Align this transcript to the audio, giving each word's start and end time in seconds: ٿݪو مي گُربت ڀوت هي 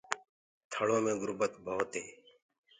ٿݪو 0.71 0.97
مي 1.03 1.13
گُربت 1.21 1.51
ڀوت 1.65 1.91
هي 1.97 2.03